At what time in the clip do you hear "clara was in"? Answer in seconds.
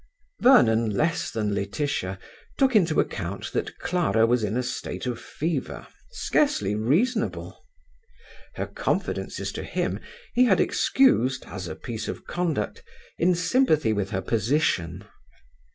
3.77-4.57